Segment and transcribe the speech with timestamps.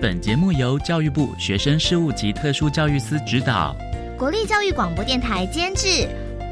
[0.00, 3.76] 本节目由教育部学生事务及特殊教育司指导，
[4.16, 6.08] 国立教育广播电台监制，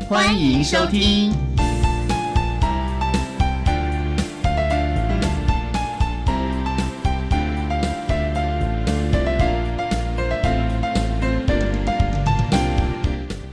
[0.07, 1.33] 欢迎收听。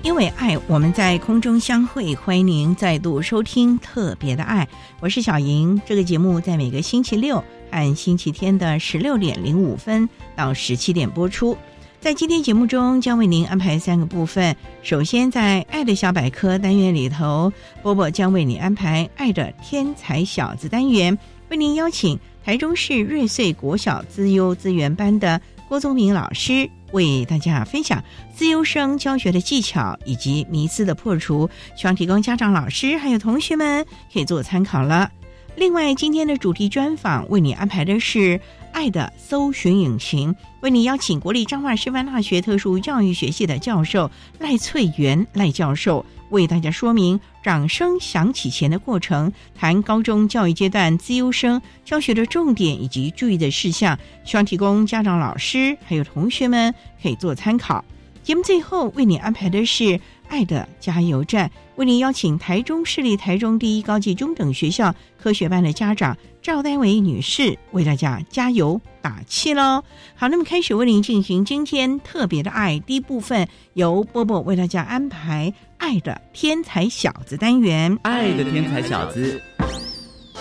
[0.03, 4.65] 因为爱，我们在空中相会，欢迎您再度收听《特别的爱》，
[4.99, 5.81] 我是小莹。
[5.85, 7.41] 这个节目在每个星期六。
[7.71, 11.57] 按星期天的十六点零五分到十七点播出。
[11.99, 14.55] 在今天节目中，将为您安排三个部分。
[14.83, 21.17] 首先，在“爱的小百科”单元里头，波波将为你安排“爱的天才小子”单元，
[21.49, 28.03] 为您邀请台中市瑞穗国小资优资源班的郭宗明老师，为大家分享
[28.35, 35.09] 资优生教学的技巧以及迷思的破除，希望提供家长、老师还有同学们可以做参考了。
[35.57, 38.19] 另外，今天的主题专访为你安排的是
[38.73, 57.83] 《爱的搜寻引擎》，为你邀请国立彰化师范大学特殊教育学系的教授赖翠元赖教授，为大家说明掌声响起前的过程，谈高中教育阶段资优生教学的重点以及注意的事项，希望提供家长、老师还有同学们可以做参考。
[58.23, 59.97] 节目最后为你安排的是。
[60.27, 69.83] 爱的加油站为您邀请台中市立台中第一高级中等学校科学班的家长赵丹维女士为大家加油打气喽！
[70.15, 77.97] 好，那么开始为您进行今天特别的爱第一部分，由波波为大家安排《爱的天才小子》单元。
[78.03, 79.41] 爱的天才小子，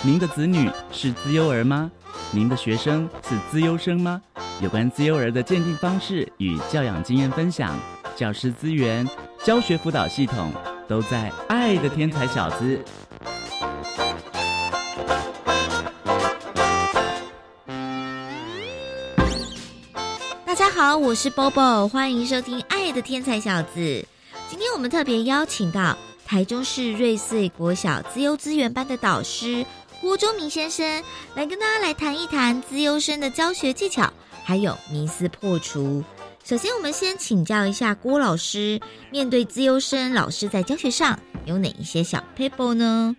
[0.02, 1.90] 您的子女是资优儿吗？
[2.30, 4.20] 您的学生是资优生吗？
[4.62, 7.78] 有关资优儿的鉴定方式与教养经验分享，
[8.16, 9.08] 教师资源。
[9.44, 10.50] 教学辅导系统
[10.88, 12.64] 都在《爱的天才小子》。
[20.46, 23.80] 大家好，我是 Bobo，欢迎收听《爱的天才小子》。
[24.48, 29.66] 今天我们特别邀请到台中市瑞穗国小资优资源班的导师
[30.00, 31.02] 郭忠明先生，
[31.34, 34.10] 来跟大家来谈一谈资优生的教学技巧，
[34.44, 36.02] 还有迷思破除。
[36.44, 38.78] 首先，我们先请教一下郭老师，
[39.10, 43.16] 面对自优生，老师在教学上有哪一些小 paper 呢？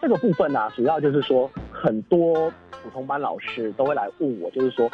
[0.00, 4.88] 这个部分呢，主要就是说，很多普通班老师都会来问我，就是说。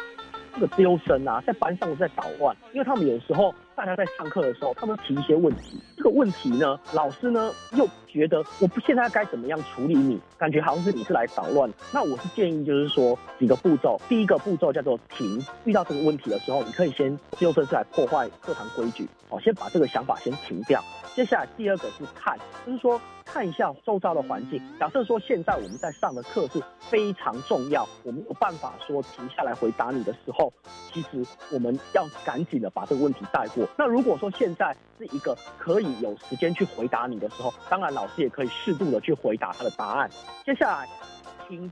[0.55, 11.71] 这个丢生啊，在班上在捣乱，因为他们有时候大家在上课的时候，他们提一些问题，这个问题呢，老师呢又觉得我不现在该怎么样处理你，感觉好像是你是来捣乱。
[11.93, 20.83] 那我是建议就是说几个步骤，第一个步骤叫做停，遇到这个问题的时候，你可以先丢生是来破坏课堂规矩，哦，先把这个想法先停掉。
[21.19, 24.61] 接下来第二个是看，就是说看一下周遭的环境。
[24.79, 30.49] 假设说现在我们在上的课是非常重要，我们有办法说停下来回答你的时候，
[30.93, 31.21] 其实
[31.51, 33.67] 我们要赶紧的把这个问题带过。
[33.77, 40.09] 那如果说现在是一个可以有时间去回答你的时候，当然老师也可以适度的去回答他的答案。
[40.45, 40.87] 接下来
[41.49, 41.69] 听。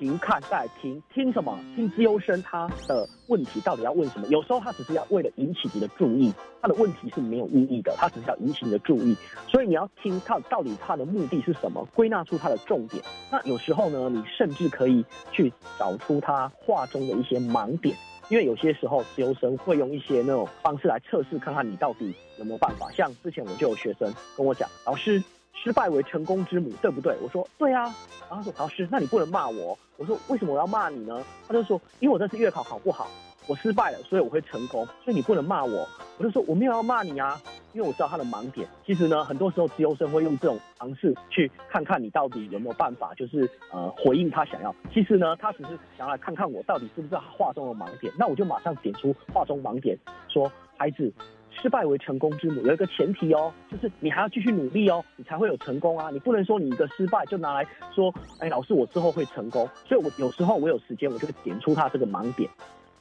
[0.00, 1.60] 停看再听，听什么？
[1.76, 4.26] 听资优生他的问题到底要问什么？
[4.28, 6.32] 有时候他只是要为了引起你的注意，
[6.62, 9.14] 他的问题是没有意义的，他只是要引起你的注意。
[9.46, 13.04] 所以你要听他到底他的目的是什么，归纳出他的重点。
[13.30, 17.94] 那有时候呢，你甚至可以去找出他话中的一些盲点，
[18.30, 22.90] 因为有些时候资优生会用一些那种方式来测试，看看你到底有没有办法。
[22.92, 25.22] 像之前我就有学生跟我讲，老师。
[25.62, 27.14] 失败为成功之母，对不对？
[27.22, 27.94] 我说对啊。
[28.28, 29.78] 然后说老师，那你不能骂我。
[29.96, 31.22] 我说为什么我要骂你呢？
[31.46, 33.08] 他就说因为我这次月考考不好，
[33.46, 35.86] 我失败了，所以我会成功，所以你不能骂我。
[36.16, 37.40] 我就说我没有要骂你啊。
[37.72, 38.66] 因为我知道他的盲点。
[38.84, 44.74] 其实呢，很多时候自由生会用这种方式去看看你到底有没有办法，就是呃回应他想要。
[44.92, 48.12] 其实呢，他只是想要来看看我到底是不是画中的盲点。
[48.18, 49.96] 那我就马上点出画中盲点，
[50.28, 51.12] 说孩子。
[51.60, 56.08] 失败为成功之母，有一个前提哦，就是你还要继续努力哦，你才会有成功啊！
[56.10, 59.68] 你不能说你一个失败就拿来说，哎，老师我之后会成功。
[59.86, 62.48] 所以我有时候我有时间，我就会点出他这个盲点。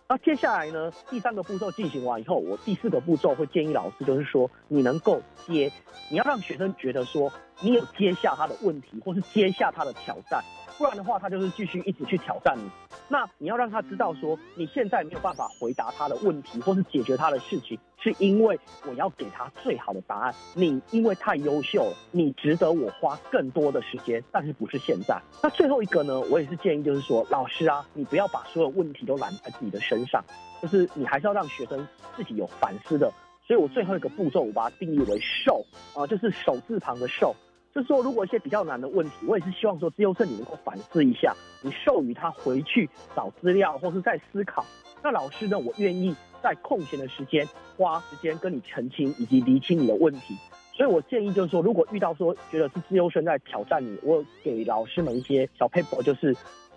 [0.07, 5.71] 那接下来呢，第三个步骤进行完以后，我第四个步骤会建议老师，就是说你能够接，
[6.09, 7.31] 你要让学生觉得说
[7.61, 10.43] 你有接下他的问题，或是接下他的挑战。
[10.79, 12.63] 不然的话，他就是继续一直去挑战你。
[13.09, 20.33] 那你要让他知道，说你现在没有办法回答他的问题，或是解决他的事情，是因为我要给他最好的答案。
[20.55, 25.21] 你因为太优秀了，你值得我花更多的时间，但是不是现在。
[25.43, 30.23] 那最后一个呢，我也是建议，就是说，老师啊，你不要把所有问题都揽在自己的身上，
[30.61, 31.85] 就是你还是要让学生
[32.15, 33.11] 自己有反思的。
[33.45, 37.35] 所以我最后一个步骤，我把它定义为“受”啊，就是手字旁的“受”。
[37.79, 44.65] 就是说，如果一些比较难的问题，我也是希望说，自由生你能够反思一下，你授予他回去找资料，或是在思考。
[45.01, 47.47] 那老师呢，我愿意在空闲的时间
[47.77, 50.35] 花时间跟你澄清以及厘清你的问题。
[50.73, 56.35] 所以我建议就是说，如果遇到说觉得是自由生在挑战你，我给老师们一些小 paper，就是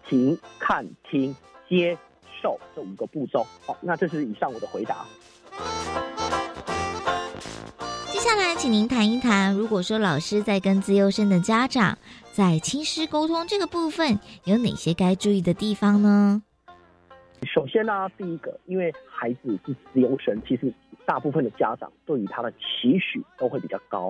[0.08, 1.34] 停、看、听、
[1.68, 1.98] 接、
[2.40, 3.44] 受这五个步骤。
[3.66, 5.04] 好，那这是以上我的回答。
[8.22, 11.98] 接下来，请您谈一谈，如果说老师在跟自优生的家长
[12.30, 16.40] 在亲师沟通这个部分，有哪些该注意的地方呢？
[17.52, 20.72] 首先呢，第一个，因为孩子是自优生，其实
[21.04, 24.08] 大部分的家长对于他的期许都会比较高。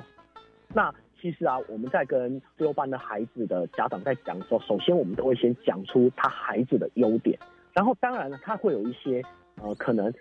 [0.74, 7.38] 那其实啊，我们在跟自优班的孩子的家长在讲的时候，首先我们都会先讲出他孩子的优点，
[7.72, 9.22] 然后当然了，他会有一些
[9.62, 10.12] 呃可能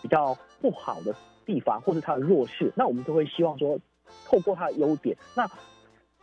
[0.00, 1.14] 比较不好的。
[1.44, 3.78] 地方或是他的弱势，那我们都会希望说，
[4.24, 5.48] 透过他的优点，那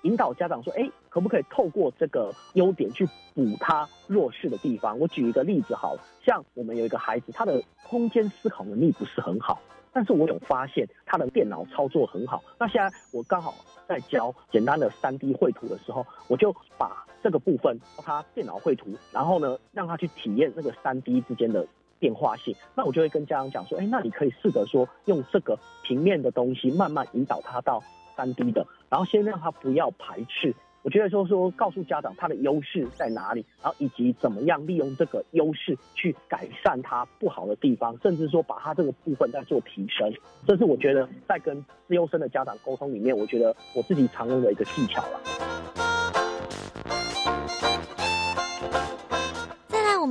[0.03, 4.97] 引导家长说，哎，可不可以透过这个优点去补他弱势的地方？
[4.97, 9.61] 我举一个例子，好像我们有一个孩子，他的空间思考能力不是很好，
[9.93, 12.41] 但是我有发现他的电脑操作很好。
[12.59, 13.53] 那现在我刚好
[13.87, 21.67] 在教简单的三 D 绘图的时候，我就把这个部分教他电脑绘图，然后呢，让他去体验那个三 D 之间的。
[22.01, 27.81] 变化性，那我就会跟家长讲说，哎，那你可以试着说用这个平面的东西慢慢引导他到
[28.17, 30.53] 三 D 的，然后先让他不要排斥。
[30.83, 40.11] 我觉得说说告诉家长他的优势在哪里，然后以及怎么样利用这个优势去改善他不好的地方，甚至说把他这个部分在做提升。
[40.47, 45.90] 这是我觉得在跟自优生的家长沟通里面，我觉得我自己常用的一个技巧了。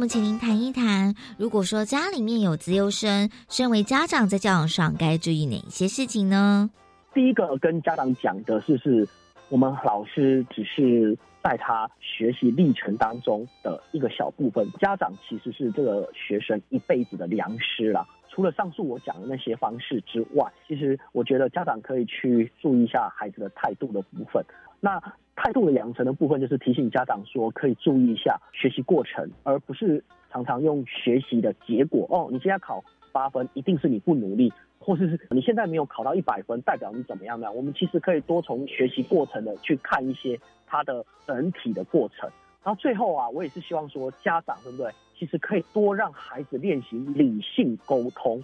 [0.00, 6.70] 们请您谈一谈，如果说家里面有自优生，身为家长在教养上该注意哪些事情呢？
[7.12, 9.06] 第一个跟家长讲的是，是
[9.50, 11.14] 我们老师只是
[11.44, 18.08] 在他学习历程当中的一个小部分，家长其实是这个学生一辈子的良师了。
[18.30, 24.42] 除了上述我讲的那些方式之外，其实我觉得家长可以去注意一下孩子的态度的部分。
[24.80, 24.98] 那
[25.42, 32.06] 态度的养成的部分，就是提醒家长说，可以注意一下学习过程，而不是常常用学习的结果。
[32.10, 37.50] 哦，你今天考八分，一定是你不努力，或者是你现在没有考到一百分，代表你怎么样呢？
[37.50, 42.28] 我们其实可以多从学习过程的去看一些他的整体的过程。
[42.62, 44.92] 然后最后啊，我也是希望说，家长对不对？
[45.18, 48.42] 其实可以多让孩子练习理性沟通。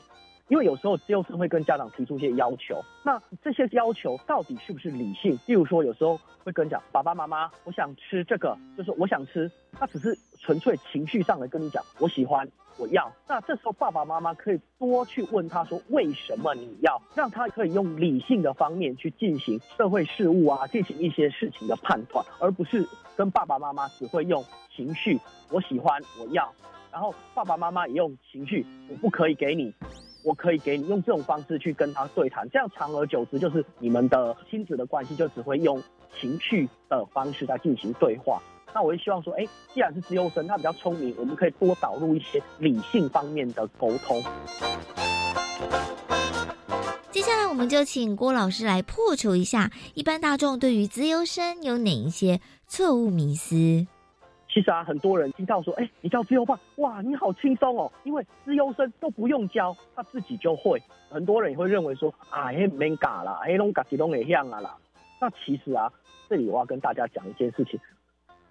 [0.48, 5.36] 因为有时候自由生会跟家长提出一些要求，那这些要求到底是不是理性？
[5.46, 12.48] 例如说，有时候会跟你讲爸爸妈妈，我想吃这个，就是我想吃，他只是纯粹情绪上的跟你讲，我喜欢，
[12.78, 13.10] 我要。
[13.26, 17.02] 那这时候爸爸妈妈可以多去问他说，为什么你要？
[17.16, 22.86] 让他可以用理性的方面去进行社会事务啊，进行一些事情的判断，而不是
[23.16, 25.18] 跟爸爸妈妈只会用情绪，
[25.50, 26.48] 我喜欢，我要，
[26.92, 29.74] 然后爸爸妈妈也用情绪，我不可以给你。
[30.26, 35.80] 我可以给你用这种方式去跟他对谈，这样长而久之，就是你们的亲子的关系就只会用
[36.20, 38.42] 情绪的方式在进行对话。
[38.74, 44.20] 那我也希望说，哎，既然是自优生，他比较聪明，我们可以多导入一些理性方面的沟通。
[47.12, 53.86] 接下来，我们就请郭老师来破除一下一般大众对于自优生有哪一些错误迷思。
[54.56, 60.82] 其实啊，很多人听到说，哎，你教自由班，哇，你好轻松哦，因为自由生都不用教，他自己就会。
[61.10, 64.74] 很多人也会认为说，啊，嘿，没嘎啦，嘿，拢嘎几拢也像啊啦。
[65.20, 65.92] 那其实啊，
[66.30, 67.78] 这里我要跟大家讲一件事情。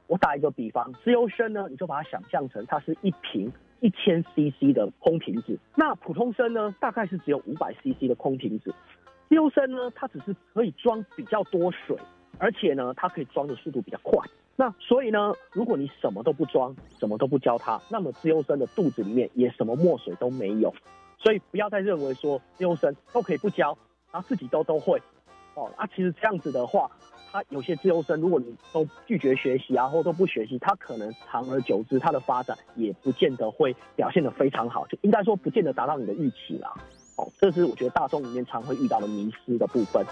[0.05, 8.71] 我打一个比方，自由生呢，你就把它想象成它是一瓶一千 CC 的空瓶子，那普通生呢，大概是只有五百 CC 的空瓶子。
[9.27, 11.97] 自由生呢，它只是可以装比较多水，
[12.38, 14.24] 而且呢，它可以装的速度比较快。
[14.57, 20.74] 那所以呢，如果你什么都不装，什么都不教他，那么自由生的肚子里面也什么墨水都没有。
[21.17, 23.77] 所以不要再认为说自由生都可以不教，
[24.12, 25.01] 然后自己都都会。
[25.55, 26.89] 哦，啊，其实这样子的话，
[27.31, 36.74] 他有些自由生，如果你都拒绝学习啊，或都不学习，他可能长而久之，他的发展也不见得会表现得非常好，就应该说不见得达到你的预期啦。
[37.17, 40.05] 哦，这是我觉得大众里面常会遇到的迷失的部分。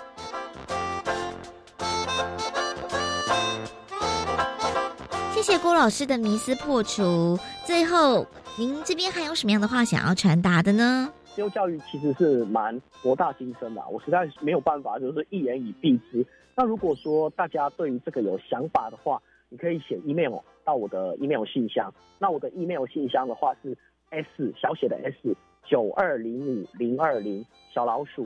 [5.43, 7.37] 谢郭老师的迷思破除。
[7.65, 8.25] 最后，
[8.57, 11.11] 您这边还有什么样的话想要传达的呢？
[11.35, 16.25] 自由教育其实是蛮博大精深的，我实在是没有办法，就是一言以蔽之。
[16.55, 21.93] 那如果说大家对于这个有想法的话，你可以写 email 到我的 email 信箱。
[22.19, 23.77] 那我的 email 信箱的话是
[24.11, 25.35] s 小写的 s
[25.65, 28.25] 九二零五零二零小老鼠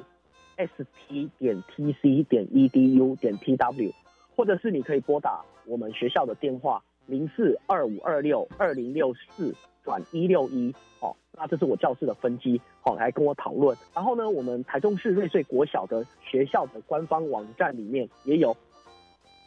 [0.57, 3.91] s t 点 t c 点 e d u 点 t w，
[4.35, 10.73] 或者是你可以拨打我们学校的电话零四二五二六二零六四转一六一。
[10.99, 13.77] 哦，那这是我教室的分机，好来跟我讨论。
[13.93, 18.55] 然后呢，我们台中市瑞穗国小的学校的官方网站里面也有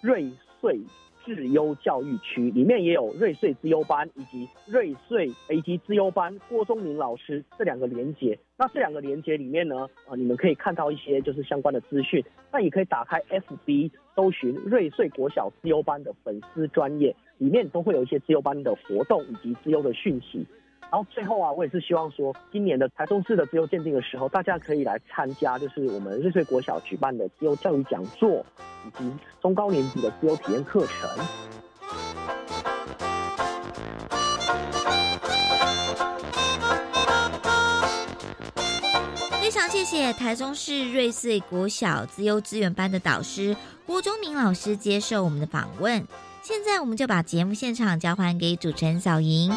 [0.01, 0.79] 瑞穗
[1.25, 8.39] 智优教育区，里面也有瑞穗资优班以及瑞穗 A 级资优班郭宗明老师这两个连接。
[8.57, 12.25] 那这两个连接里面呢，呃，你们可以看到一些就是相关的资讯。
[12.53, 20.47] 那也可以打开 FB 搜寻瑞穗国小资优班的粉丝专业，里面都会有一些自由班的活动以及资优的讯息。
[20.91, 28.45] 然后最后啊，我也是希望说，今年的台中市的自由鉴定的时候，大家可以来参加，就是我们瑞穗国小举办的自由教育讲座，
[28.87, 31.09] 以及中高年级的自由体验课程。
[39.41, 43.57] 非常谢谢台中市瑞穗国小自优资源班的导师
[43.87, 46.05] 郭忠明老师接受我们的访问。
[46.51, 49.53] 现在我们就把节目现场交还给主持人小莹。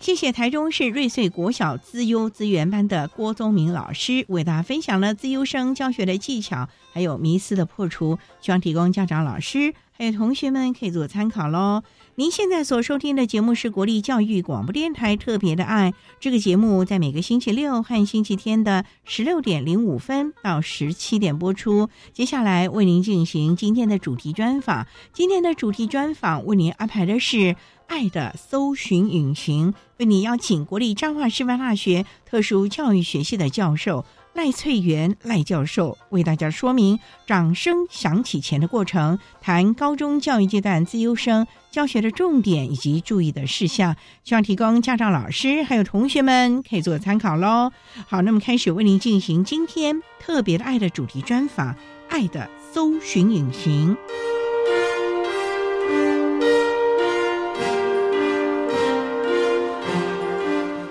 [0.00, 11.84] 谢谢台中市瑞穗国小资优资源班的郭宗明老师为大家分享了资优生教学的技巧，还有迷思的破除，希望提供家长、老师还有同学们可以做参考喽。
[12.16, 21.88] 您现在所收听的节目是国立教育广播电台特别的爱，这个节目在每个星期六和星期天的十六点零五分到十七点播出。
[22.12, 27.56] 接下来为您进行今天的主题专访，今天的主题专访为您安排的是。
[27.86, 47.70] 爱的搜寻引擎为您邀请国立彰化师范大学特殊教育学系的教授赖翠元赖教授为大家说明掌声响起前的过程，谈高中教育阶段自优生教学的重点以及注意的事项，希望提供家长、老师还有同学们可以做参考喽。
[48.08, 51.76] 好，那么开始为您进行今天特别的爱的主题专访，
[52.08, 53.96] 爱的搜寻引擎。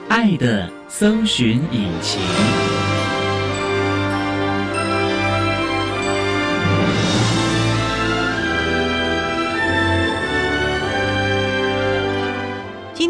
[0.07, 2.73] 爱的搜寻引擎。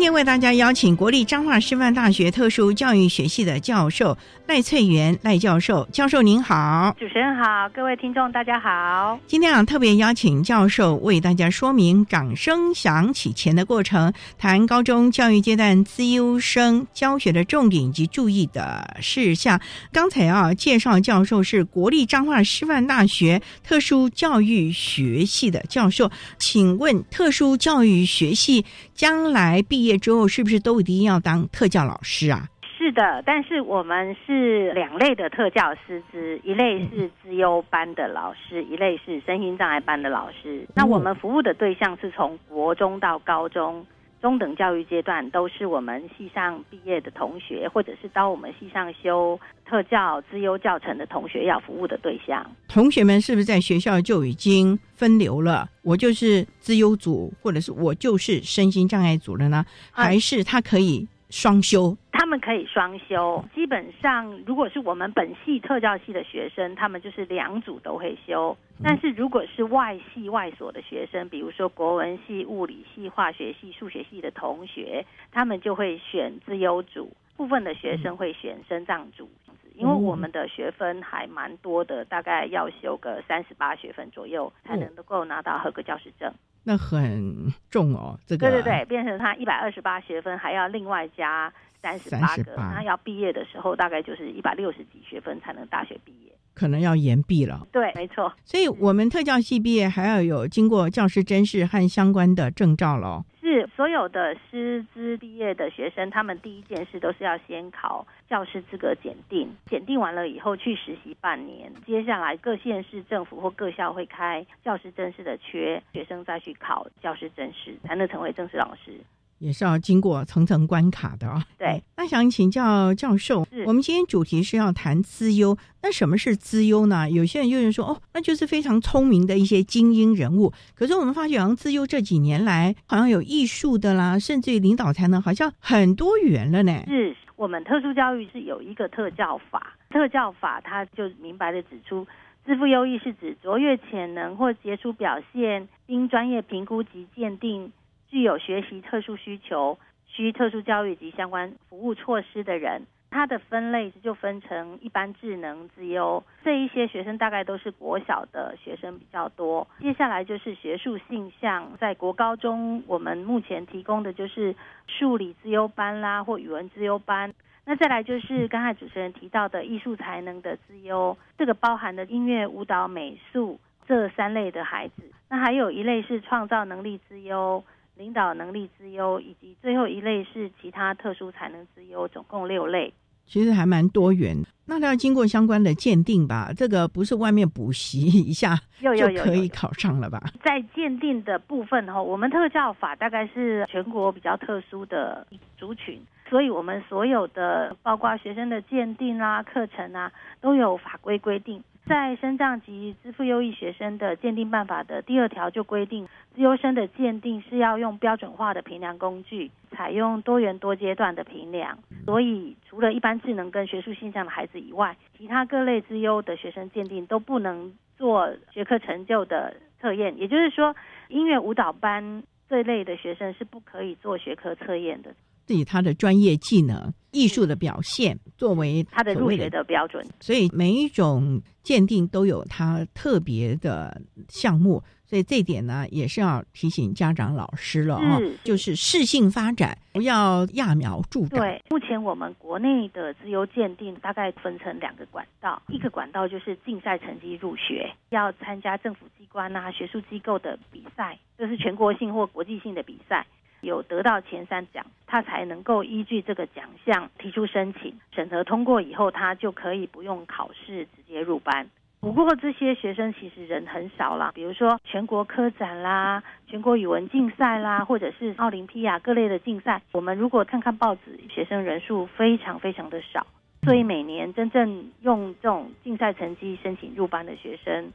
[0.04, 9.18] 天为大家邀请国立彰化师范大学特殊教育学系的教授赖翠元赖教授，教授您好，主持人好，各位听众大家好。
[9.26, 19.62] 今天啊特别邀请教授为大家说明掌声响起前的过程，谈高中教育阶段资优生教学的重点以及注意的事项。
[19.94, 32.48] 刚才啊介绍教授是国立彰化师范大学特殊教育学系的教授，请问特殊教育学系将来毕业之后是不是都一定要当特教老师啊？
[32.78, 40.68] 是的，但是我们是两类的特教师资，一类是资优班的老师，一类是身心障碍班的老师。
[40.76, 43.86] 那我们服务的对象是从国中到高中
[44.24, 52.50] 中等教育阶段，都是我们系上毕业的同学，或者是到我们系上修特教资优教程的同学要服务的对象。
[52.70, 55.70] 同学们是不是在学校就已经分流了？
[55.82, 59.66] 我就是资优组，或者是我就是身心障碍组了呢？
[59.92, 61.98] 还是他可以双修？
[62.12, 68.56] 他们可以双修，基本上如果是我们本系特教系的学生，他们就是两组都会修。
[68.84, 77.12] 但是如果是外系外所的学生，比如说国文系、物理系、化学系、数学系的同学，他们就会选自优组。
[77.36, 79.28] 部分的学生会选生障组，
[79.74, 86.32] 因为我们的学分还蛮多的，大概要修个三十八学分左右才能够拿到合格教师证。
[86.64, 88.50] 那很重哦，这个。
[88.50, 91.52] 对对对，变成他一百二十八学分，还要另外加
[91.84, 96.32] 三十八个，38他要毕业的时候大概就是一百六十几学分才能大学毕业。
[96.56, 97.68] 可能要延毕了。
[97.72, 98.32] 对，没错。
[98.46, 103.26] 所以我们特教系毕业还要有经过教师甄试和相关的证照喽。
[103.42, 119.02] 是所有的师资毕业的学生，他们第一件事都是要先考教师资格检定，检定完了以后去实习半年，接下来各县市政府或各校会开教师正式的缺，学生再去考教师正式，才能成为正式老师。
[119.44, 127.10] 也是要经过层层关卡的啊、对，那想请教教授是，我们今天主题是要谈资优，那什么是资优呢？
[127.10, 130.54] 有些人就是说，哦，那就是非常聪明的一些精英人物。
[130.74, 136.72] 可是我们发觉，好像资优这几年来，好像有艺术的啦，甚至于领导才能，好像很多元了呢。
[136.88, 142.08] 是我们特殊教育是有一个特教法，特教法它就明白的指出，
[142.46, 147.72] 自负优异是指卓越潜能或杰出表现，经专业评估及鉴定，
[148.14, 152.84] 具有学习特殊需求、需特殊教育及相关服务措施的人。
[153.10, 159.68] 它的分类就分成一般智能、自优这一些学生，大概都是国小的学生比较多。
[159.80, 164.56] 接下来就是学术性向，在国高中，我们目前提供的就是
[164.86, 167.34] 数理自优班啦，或语文自优班。
[167.66, 175.04] 那再来就是刚才主持人提到的艺术才能的自优，这个包含的音乐、舞蹈、美术这三类的孩子。
[175.30, 177.64] 那还有一类是创造能力自优、
[177.96, 182.94] 领导能力之优，以及最后一类是其他特殊才能之优，总共六类。
[183.26, 184.48] 其实还蛮多元的。
[184.66, 186.52] 那它要经过相关的鉴定吧？
[186.56, 190.22] 这个不是外面补习一下有就可以考上了吧？
[190.44, 195.26] 在鉴定的部分哈，我们特教法大概是全国比较特殊的
[195.58, 201.64] 族群，所以我们所有的包括学生的鉴定啊、课程啊，都有法规规定。
[201.86, 211.78] 在升障及支付优异学生的鉴定办法的第二条就规定，自优生的鉴定是要用标准化的评量工具，采用多元多阶段的评量。
[212.06, 220.18] 所以，除了一般智能跟学术性向的孩子以外，其他各类资优的学生鉴定都不能做学科成就的测验。
[220.18, 220.74] 也就是说，
[221.10, 225.14] 音乐舞蹈班这类的学生是不可以做学科测验的，
[225.48, 230.06] 以他的专业技能、艺术的表现作为他的入学的标准。
[230.20, 241.40] 所以每一种鉴定都有它特别的项目，所以这一点呢也是要提醒家长、老师了哈、是就是适性发展，不要揠苗助长。
[241.40, 253.26] 对，目前我们国内的自由鉴定大概分成两个管道，一个管道就是竞赛成绩入学，要参加政府机关啊、学术机构的比赛，这是全国性或国际性的比赛。
[253.64, 261.68] 有得到前三奖，他才能够依据这个奖项提出申请，审核通过以后，他就可以不用考试直接入班。
[262.02, 273.26] 不过这些学生其实人很少啦，比如说全国科展啦、全国语文竞赛啦，或者是奥林匹亚各类的竞赛，我们如果看看报纸，学生人数非常非常的少，
[273.64, 277.94] 所以每年真正用这种竞赛成绩申请入班的学生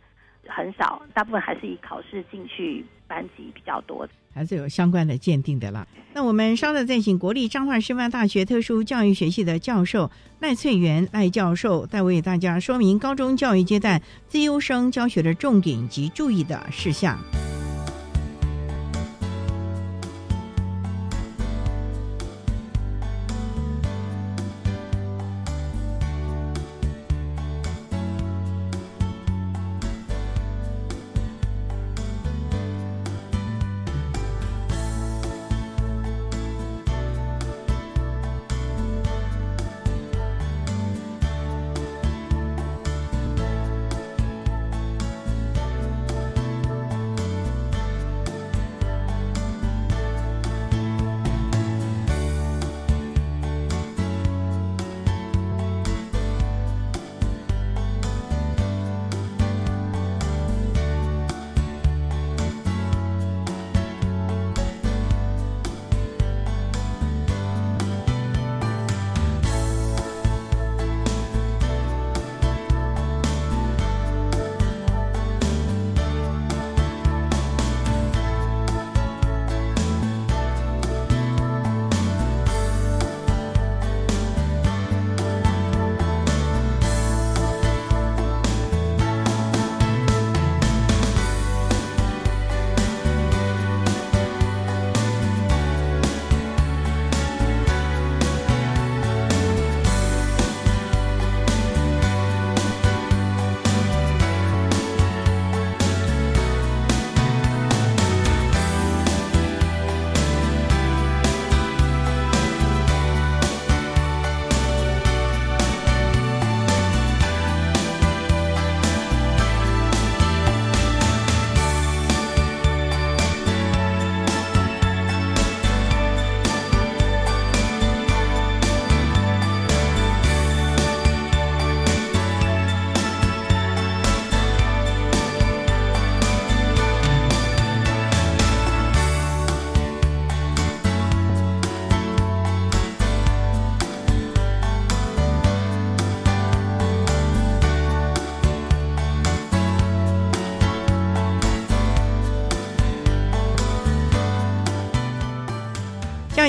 [0.48, 4.08] 很少，大部分还是以考试进去班级比较多。
[4.34, 5.86] 还是有相关的鉴定的啦。
[6.12, 17.18] 那我们稍后再请国立彰化师范大学特殊教育学系的教授赖翠元赖教授，再为大家说明高中教育阶段自优生教学的重点及注意的事项。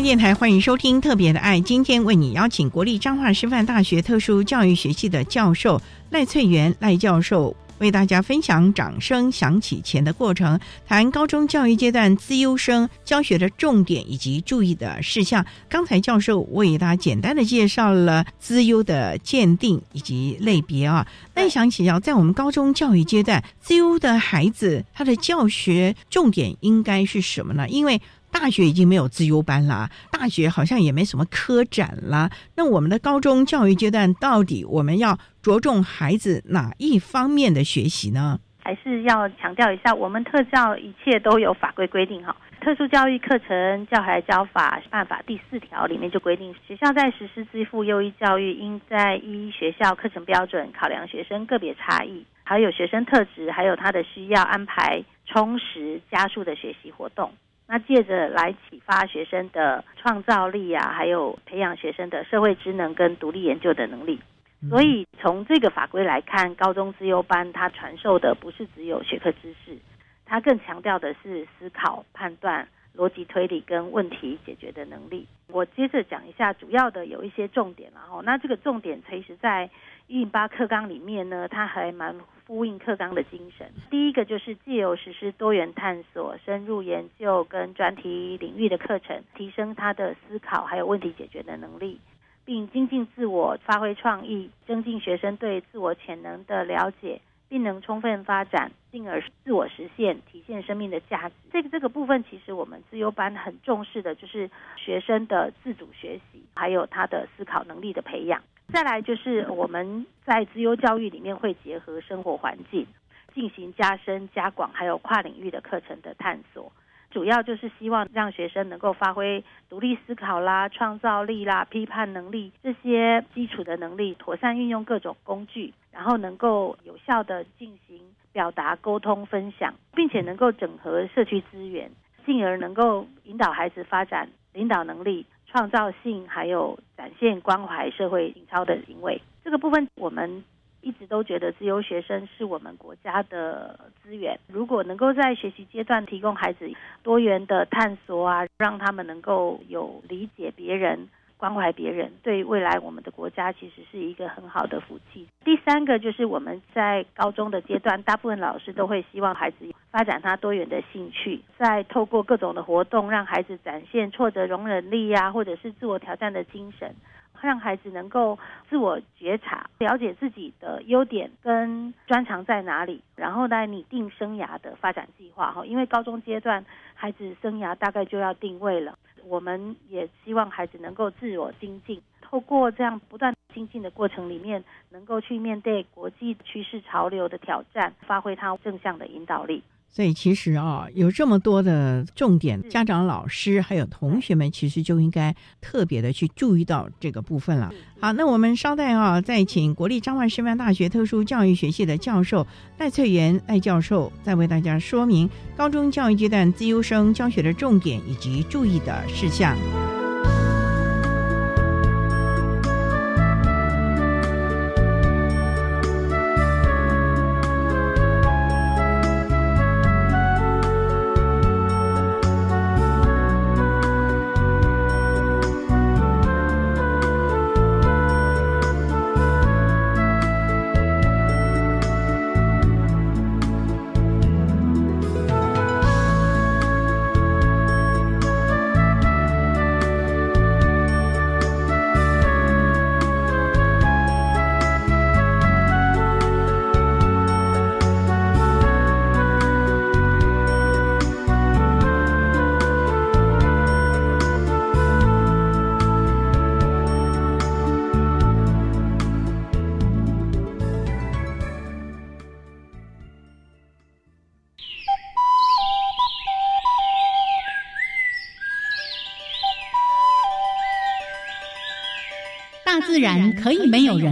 [0.01, 1.59] 电台，欢迎收听《特别的爱》。
[1.61, 10.57] 今天为你邀请国立彰化师范大学特殊教育学系的教授赖翠元赖教授，为大家分享掌声响起前的过程，
[10.87, 15.45] 谈高中教育阶段资优生教学的重点以及注意的事项。
[15.67, 21.05] 刚才教授为大家简单的介绍了资优的鉴定以及类别啊。
[21.35, 27.67] 那想起要，在我们高中教育阶段，资优的孩子他的教学重点应该是什么呢？
[27.67, 32.29] 因为大学已经没有自优班啦，大学好像也没什么科展啦。
[32.55, 38.39] 那我们的高中教育阶段，到底我们要着重孩子哪一方面的学习呢？
[38.61, 42.35] 还是要强调一下，我们特教一切都有法规规定哈。
[42.61, 57.31] 特殊教育课程教孩教法办法第四条里面就规定，学校在实施支付优异教育，应在依学校课程标准考量学生个别差异，还有学生特质，还有他的需要，安排充实加速的学习活动。
[57.71, 64.19] 那借着来启发学生的创造力啊，还有培养学生的社会职能跟独立研究的能力。
[64.67, 69.77] 所以从这个法规来看，高中资优班它传授的不是只有学科知识，
[70.25, 75.27] 它更强调的是思考、判断、逻辑推理跟问题解决的能力。
[75.47, 79.69] 我接着讲一下主要的有一些重点，然后那这个重点其实在
[80.07, 82.15] 一零八课纲里面呢，它还蛮。
[82.49, 92.01] 呼应课纲的精神，第一个就是借由实施多元探索、深入研究跟专题领域的课程，提升他的思考还有问题解决的能力，
[92.45, 101.35] 并精进自我、发挥创意，增进学生对自我潜能的了解，并能充分发展，进而自我实现、体现生命的价值。
[101.53, 108.41] 这个这个部分，其实我们自优班很重视的，就是学生的自主学习，还有他的思考能力的培养。
[108.71, 112.85] 再来就是我们在资优教育里面会结合生活环境，
[113.33, 116.71] 进行加深、加广还有跨领域的课程的探索，
[117.09, 127.99] 主要就是希望让学生能够发挥独立思考啦、创造力啦、批判能力这些基础的能力，妥善运用各种工具，然后能够有效的进行
[128.31, 131.89] 表达、沟通、分享，并且能够整合社区资源，
[132.23, 135.25] 进而能够引导孩子发展领导能力。
[135.51, 140.43] 创造性，还有展现关怀社会情操的行为，这个部分我们
[140.81, 144.39] 一直都觉得自由学生是我们国家的资源。
[144.47, 146.69] 如果能够在学习阶段提供孩子
[147.03, 151.07] 多元的探索啊，让他们能够有理解别人。
[151.39, 155.25] 关怀别人，对未来我们的国家其实是一个很好的福气。
[155.45, 166.93] 第三个就是我们在高中的阶段，大部分老师都会希望孩子发展他多元的兴趣，在透过各种的活动，让孩子展现挫折容忍力呀，或者是自我挑战的精神，
[167.41, 168.37] 让孩子能够
[168.69, 175.53] 自我觉察，了解自己的优点跟专长在哪里，然后来拟定生涯的发展计划。
[175.53, 178.97] 哈，因为高中阶段孩子生涯大概就要定位了。
[179.29, 189.61] 我们也希望孩子能够自我精进，透过这样不断精进的过程里面，能够去面对国际趋势潮流的挑战，发挥他正向的引导力。
[189.91, 197.71] 所以其实啊，有这么多的重点，家长、老师还有同学们，其实就应该特别的去注意到这个部分了。
[197.99, 202.47] 好，那我们稍待啊，再请国立彰化师范大学特殊教育学系的教授
[202.77, 209.57] 赖翠元赖教授，再为大家说明高中教育阶段自优生教学的重点以及注意的事项。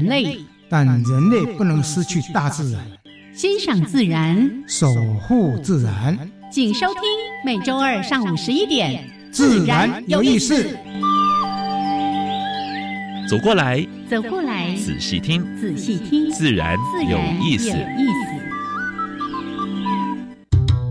[0.08, 0.40] 类，
[0.70, 2.82] 但人类不能失去大自然。
[3.34, 4.94] 欣赏自然，守
[5.28, 6.18] 护自然。
[6.52, 7.02] 请收听
[7.46, 10.64] 每周二上午十一点《自然有意思》。
[13.30, 17.70] 走过来，走过来，仔细听，仔细听，自然有意思。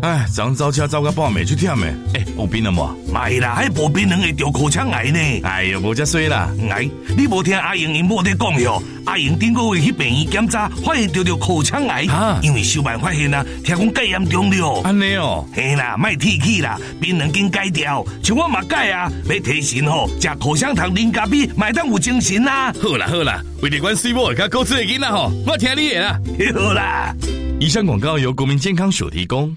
[0.07, 2.97] 哎，昨走车走到半暝去忝诶，哎，有病了无？
[3.13, 5.19] 没啦，还无病人会得口腔癌呢。
[5.43, 6.49] 哎呦，无遮衰啦！
[6.71, 8.81] 哎，你无听阿英因某在讲哟？
[9.05, 12.07] 阿英顶个月去病院检查，发现得着口腔癌，
[12.41, 14.83] 因为小办发现啊，听讲介严重了。
[14.85, 22.73] 安尼哦，嘿啦，卖提起啦，病人经改掉，像我嘛改啊，要提神吼，食口香糖、啉咖啡，买当有精神啦。
[22.81, 26.21] 好啦好啦，为了关水某甲高智的囡仔吼，我听你的啦。
[26.55, 27.13] 好啦，
[27.59, 29.57] 以上广告由国民健康署提供。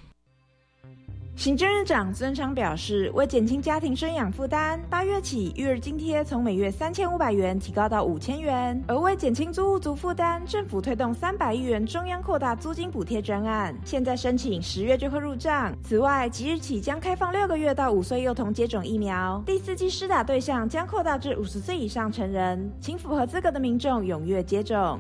[1.40, 15.74] 行政院长孙昌表示，为减轻家庭生养负担，八月起育儿津贴从每月三千五百元提高到五千元；而为减轻租屋族负担，政府推动三百亿元中央扩大租金补贴专案，现在申请十月就会入账。
[15.82, 25.00] 此外，即日起将开放六个月到五岁幼童接种疫苗，第四季施打对象将扩大至五十岁以上成人，请符合资格的民众踊跃接种。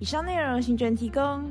[0.00, 1.50] 以上内容由行政提供。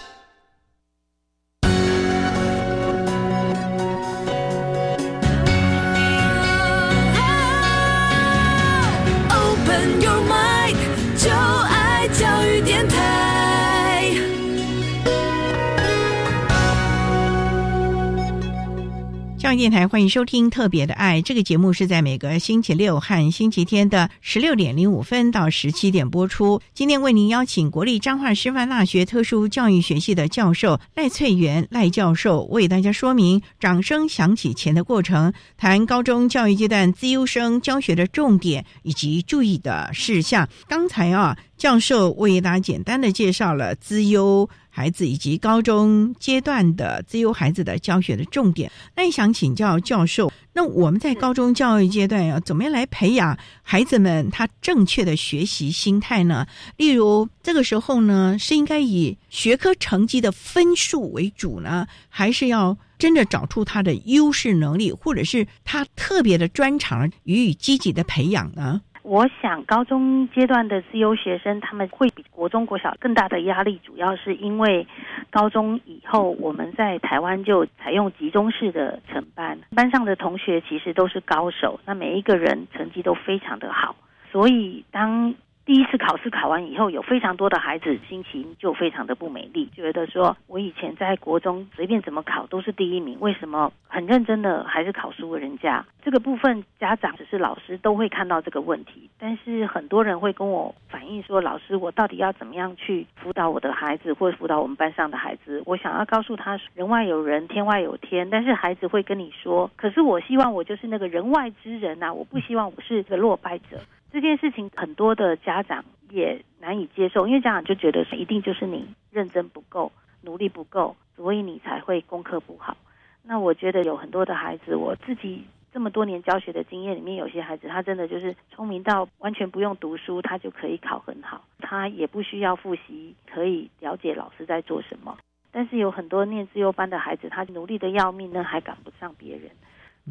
[19.61, 26.59] 电台欢迎收听《特别的爱》这个节目，是在每个星期六和星期天的十六点零五分到十七点播出。
[26.73, 40.49] 今天为您邀请国立彰化师范大学特殊教育学系的教授赖翠元赖教授，为大家说明掌声响起前的过程，谈高中教育阶段资优生教学的重点以及注意的事项。
[40.67, 44.49] 刚才啊，教授为大家简单的介绍了资优。
[44.71, 56.47] 孩子以及高中阶段的自由孩子的教学的重点，那也想请教教授，那我们在高中教育阶段要怎么样来培养孩子们他正确的学习心态呢？
[56.77, 68.81] 例如这个时候呢，是应该以学科成绩的分数为主呢，还是要真的找出他的优势能力，或者是他特别的专长予以积极的培养呢？
[69.03, 74.85] 我想，高中阶段的自优学生，他们会比国中、国小更大的压力，主要是因为
[75.29, 83.95] 高中以后，我们在台湾就采用集中式的成班，班上的同学其实都是高手，那每一个人成绩都非常的好，
[84.31, 85.33] 所以当。
[85.63, 95.85] 第一次考试考完以后，有非常多的孩子心情就非常的不美丽，觉得说我以前在国中随便怎么考都是第一名，为什么很认真的还是考输了人家？
[96.03, 105.61] 这个部分家长只是老师都会看到这个问题，但是很多人会跟我反映说，老师，我到底要怎么样去辅导我的孩子，或者辅导我们班上的孩子？
[105.67, 113.77] 我想要告诉他，人外有人，天外有天，但是孩子会跟你说，可是我希望我就是那个人外之人呐，我不希望我是个落败者。
[114.11, 122.75] 这件事情很多的家长也难以接受，因为家长就觉得一定就是你认真不够、努力不够，所以你才会功课不好。
[123.23, 135.17] 那我觉得有很多的孩子，我自己这么多年教学的经验里面，有些孩子他真的就是聪明到完全不用读书，他就可以考很好，他也不需要复习，可以了解老师在做什么。
[135.53, 139.51] 但是有很多念自优班的孩子，他努力的要命呢，还赶不上别人。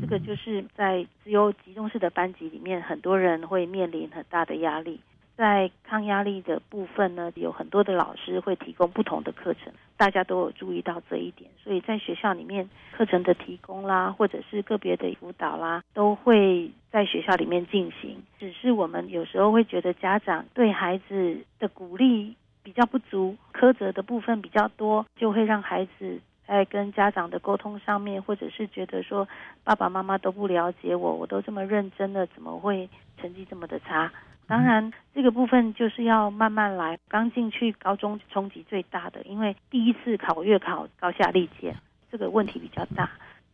[0.00, 5.00] 这个就是在只有集中式的班级里面，很多人会面临很大的压力。
[5.36, 11.50] 在抗压力的部分呢，有很多的老师会提供不同的课程，大家都有注意到这一点。
[11.64, 18.22] 所以在学校里面，课程的提供啦，或者是个别的辅导啦，都会在学校里面进行。
[18.38, 26.20] 只是我们有时候会觉得家长对孩子的鼓励比较不足，苛责的部分比较多，就会让孩子。
[26.50, 29.28] 在跟家长的沟通上面，或者是觉得说
[29.62, 34.10] 爸爸妈妈都不了解我，我都这么认真了，怎么会成绩这么的差？
[34.48, 36.98] 当然，这个部分就是要慢慢来。
[37.06, 41.76] 刚进去高中冲击最大的，因为第一次考月考高下立见，
[42.10, 43.08] 这个问题比较大。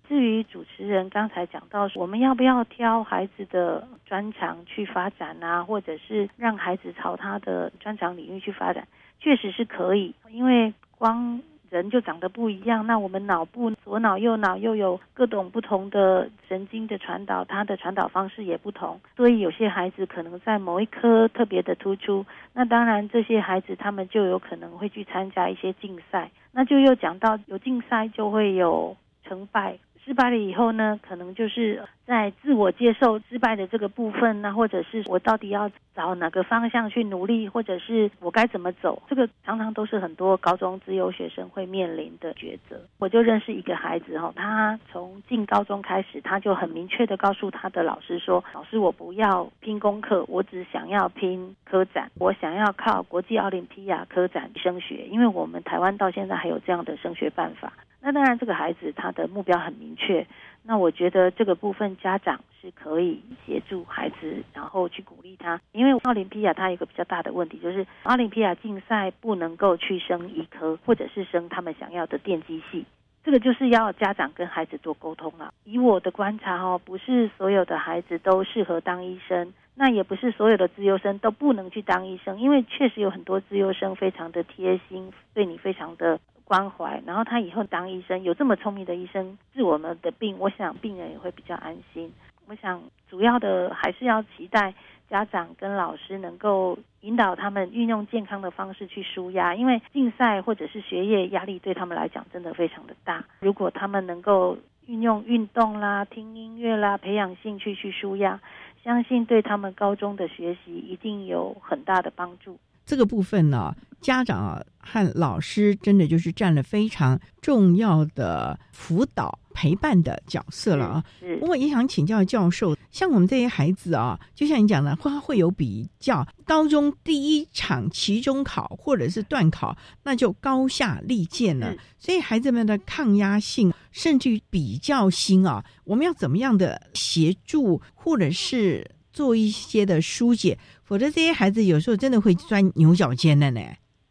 [0.09, 8.89] 至于主持人刚才讲到，我们要不要挑孩子的专长去发展啊，或者是让孩子朝他的专长领域去发展，
[9.21, 11.43] 确实是可以，因为光。
[11.71, 22.25] 人就长得不一样，那我们脑部左脑右脑又有各种不同的神经的传导，它的传导方式也不同，所以有些孩子可能在某一科特别的突出。
[22.53, 26.31] 那当然，这些孩子他们就有可能会去参加一些竞赛。
[26.53, 29.77] 那就又讲到有竞赛就会有成败。
[30.07, 42.81] 失败了以后呢，可能就是在自我接受失败的这个部分呢，或者是我到底要找哪个方向去努力，或者是我该怎么走，这个常常都是很多高中自由学生会面临的抉择。
[42.99, 57.73] 我就认识一个孩子哈，他从进高中开始，他就很明确的告诉他的老师说：“老师，我不要拼功课，我只想要拼科展，我想要靠国际奥林匹亚科展升学，因为我们台湾到现在还有这样的升学办法。”
[58.07, 60.25] 那当然，这个孩子他的目标很明确。
[60.63, 65.61] 那我觉得这个部分家长是可以协助孩子，然后去鼓励他。
[65.73, 72.87] 因为奥林匹亚它有一个比较大的问题，就是奥林匹亚竞赛不能够去升医科，或者是升他们想要的电机系。
[73.25, 75.53] 这个就是要家长跟孩子多沟通了。
[75.65, 86.21] 以我的观察哦，不是所有的孩子都适合当医生，那也不是所有的自由生都不能去当医生，因为确实有很多自由生非常的贴心，对你非常的。
[86.47, 92.13] 关怀，然后他以后当医生，有这么聪明的医生治我们的病，我想病人也会比较安心。
[92.47, 92.81] 我想
[93.11, 94.73] 主要的还是要期待
[95.11, 103.25] 家长跟老师能够引导他们运用健康的方式去舒压，因为竞赛或者是学业压力对他们来讲真的非常的大。
[103.41, 104.57] 如果他们能够
[104.87, 108.41] 运用运动啦、听音乐啦，培养兴趣去舒压，
[108.85, 112.57] 相信对他们高中的学习一定有很大的帮助。
[112.87, 121.05] 这个部分呢，家长和老师真的就是占了非常重要的辅导陪伴的角色了啊。
[121.41, 131.75] 不过也想请教教授，像我们这些孩子啊，就像你讲的，会会有比较，高中第一场期中考或者是段考，那就高下立见了。
[131.99, 140.57] 所以孩子们的抗压性，甚至于比较心啊，我们要怎么样的协助，或者是做一些的疏解？
[140.87, 143.61] 否则，这些孩子有时候真的会钻牛角尖的呢。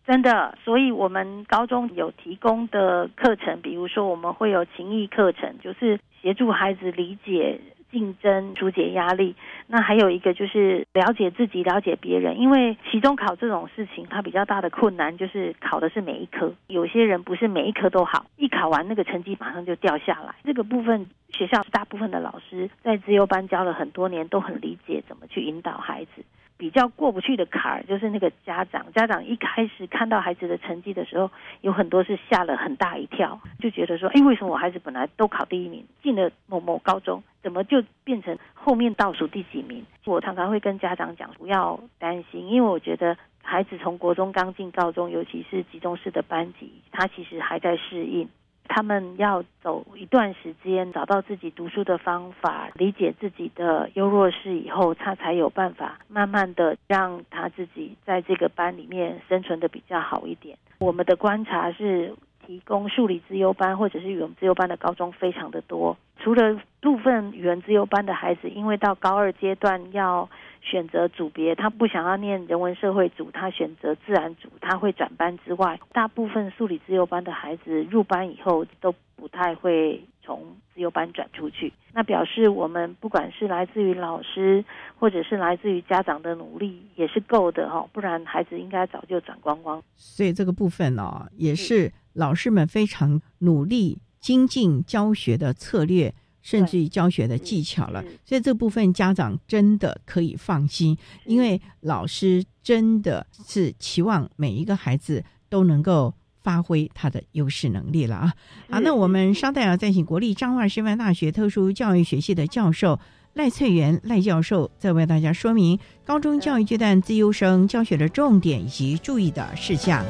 [0.06, 7.60] 真的，所以我们高中有提供的课程，比如说我们会有情谊课程，就是协助孩子理解
[7.92, 9.34] 竞争、疏解压力。
[9.68, 12.38] 那还有一个就是了解自己、了解别人。
[12.38, 16.54] 因为期中考这种事情，它比较大的困难就是考的是每一科。
[16.68, 20.36] 有些人不是每一科都好，一考完那个成绩马上就掉下来。
[20.44, 26.24] 这个部分，学校大部分的老师在自由班教了很多年，都很理解怎么去引导孩子。
[26.58, 28.86] 比较过不去的坎儿，就是那个家长。
[28.94, 31.30] 家长一开始看到孩子的成绩的时候，
[31.62, 48.30] 有很多是吓了很大一跳，就觉得说：“哎，为什么我孩子本来都考第一名，进了某某高中，怎么就变成后面倒数第几名？”我常常会跟家长讲，不要担心，因为我觉得孩子从国中刚进高中，尤其是集中式的班级，他其实还在适应。
[48.68, 60.58] 他们要走一段时间，找到自己读书的方法，理解自己的优弱势以后，他才有办法慢慢的让他自己在这个班里面生存的比较好一点。
[60.80, 62.14] 我们的观察是，
[62.46, 65.98] 提供数理自优班或者是语文自优班的高中非常的多。
[66.20, 70.30] 除了部分语文自优班的孩子，因为到高二阶段要
[70.62, 81.72] 选择组别，他不想要念人文社会组，他选择自然组，他会转班之外，大部分数理自优班的孩子入班以后都不太会从自由班转出去。
[81.94, 84.66] 那表示我们不管是来自于老师，
[84.98, 89.82] 或者是来自于家长的努力，也是够的哈，不然孩子应该早就转光光。
[89.96, 94.00] 所以这个部分呢，也是老师们非常努力。
[94.26, 96.12] 精进教学的策略，
[96.42, 106.12] 甚至于教学的技巧了，所以这部分家长真的可以放心，因为老师真的是期望每一个孩子都能够
[106.46, 108.34] 发挥他的优势能力了啊！
[108.70, 113.00] 好，那我们稍待啊再请国立彰化师范大学特殊教育学系的教授
[113.34, 120.06] 赖翠元赖教授，再为大家说明高中教育阶段自优生教学的重点以及注意的事项。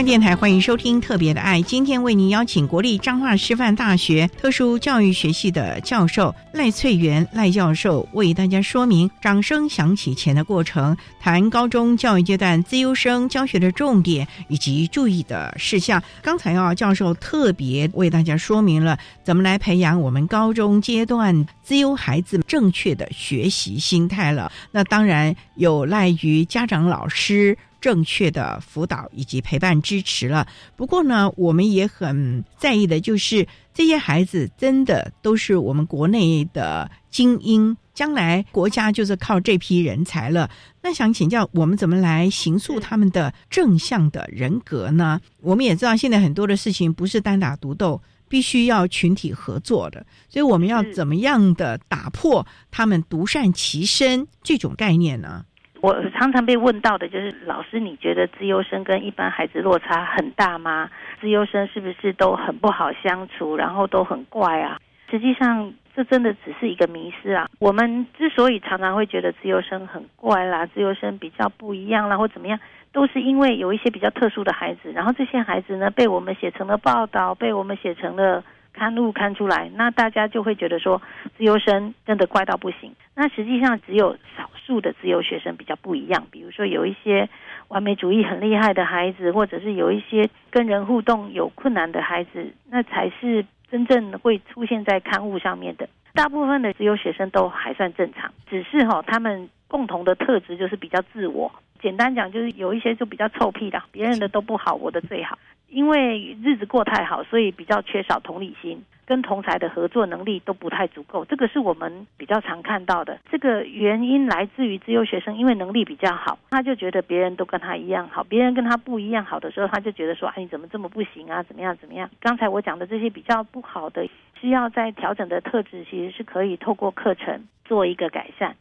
[0.00, 16.02] 央电台欢迎收听《特别的爱》，今天为您邀请国立彰化师范大学特殊教育学系的教授赖翠元赖教授为大家说明掌声响起前的过程，谈高中教育阶段自优生教学的重点以及注意的事项。
[16.22, 24.50] 刚才啊，教授特别为大家说明了怎么来培养我们高中阶段自优孩子正确的学习心态了。
[24.70, 27.58] 那当然有赖于家长、老师。
[27.80, 30.46] 正确的辅导以及陪伴支持了。
[30.76, 40.50] 不过呢，我们也很在意的就是这些孩子真的都是我们国内的精英，将来国家就是靠这批人才了。
[40.82, 45.20] 那想请教，我们怎么来形塑他们的正向的人格呢？
[45.40, 50.04] 我们也知道，现在很多的事情不是单打独斗，必须要群体合作的。
[50.28, 55.44] 所以，我们要怎么样的打破他们独善其身这种概念呢？
[55.82, 60.90] 我常常被问到的就是，老师，你觉得自优生跟一般孩子落差很大吗？
[61.20, 64.78] 自优生是不是都很不好相处，然后都很怪啊？
[65.10, 67.48] 实际上，这真的只是一个迷思啊。
[67.58, 72.60] 我们之所以常常会觉得自优生很怪啦，自优生比较不一样啦，或怎么样，
[72.92, 78.44] 都是因为有一些比较特殊的孩子，然后这些孩子呢，被我们写成了报道，被我们写成了。
[78.72, 81.02] 刊物刊出来，那大家就会觉得说，
[81.36, 82.94] 自由生真的怪到不行。
[83.16, 87.28] 那实际上只有少住的自由学生比较不一样，比如说有一些
[87.66, 95.88] 完美主义很厉害的孩子，或者是有一些跟人互动有困难的孩子，那才是真正会出现在刊物上面的。
[96.14, 101.50] 大部分的自由学生都还算正常，只是哈，他们共同的特质就是比较自我。
[101.82, 105.36] 简单讲，就是有一些就比较臭屁的，别人的都不好，我的最好。
[105.68, 108.80] 因为日子过太好，所以比较缺少同理心，
[109.10, 111.24] 跟同才的合作能力都不太足够。
[111.24, 113.18] 这个是我们比较常看到的。
[113.28, 121.42] 这个原因来自于自由学生，因为能力比较好，他就觉得别人都跟他一样好，别人跟他不一样好的时候，他就觉得说：“哎，你怎么这么不行啊？
[121.42, 124.08] 怎么样怎么样？”刚才我讲的这些比较不好的，
[124.40, 128.54] 需要在调整的特质，其实是可以透过课程做一个改善。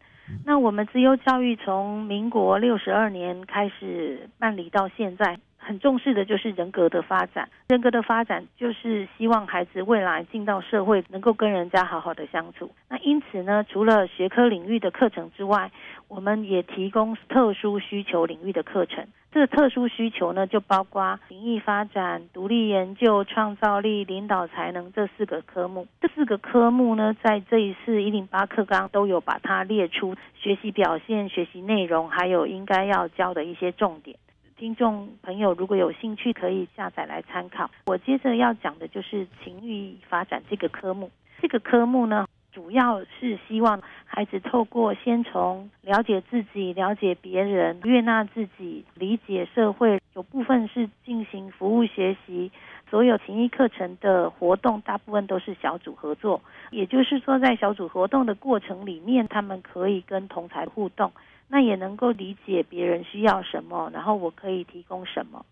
[0.47, 5.37] 那我们自优教育从民国六十二年开始办理到现在。
[5.59, 12.71] 很重视的就是人格的发展，人格的发展就是希望孩子未来进到社会能够跟人家好好的相处。
[12.87, 15.69] 那因此呢，除了学科领域的课程之外，
[16.07, 19.05] 我们也提供特殊需求领域的课程。
[19.31, 25.85] 这个特殊需求呢，就包括灵异发展、独立研究、创造力、领导才能这四个科目。
[26.01, 34.17] 这四个科目呢，在这一次一零八课纲都有把它列出学习表现、学习内容，还有应该要教的一些重点。
[34.59, 37.71] 听众朋友，如果有兴趣，可以下载来参考。
[37.85, 41.09] 我接着要讲的就是情欲发展这个科目。
[41.41, 52.51] 这个科目呢，主要是希望孩子透过先从了解自己、了解别人、悦纳自己、理解社会，有部分是进行服务学习。
[52.89, 56.41] 所有情谊课程的活动，大部分都是小组合作，
[56.71, 61.09] 也就是说，在小组活动的过程里面，他们可以跟同才互动。
[61.51, 65.43] 那也能够理解别人需要什么，然后我可以提供什么。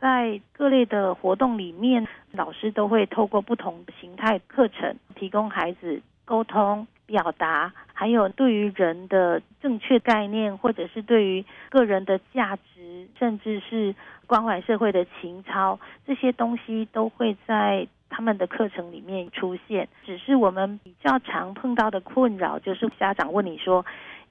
[0.00, 13.94] 在各类的活动里面，老师都会透过不同形态课程，提供孩子沟通、表达，还有对于人的正确概念，或者是对于个人的价值，甚至是
[14.26, 19.88] 关怀社会的情操，这些东西都会在他们的课程里面出现。
[20.04, 23.84] 只是我们比较常碰到的困扰，就是家长问你说。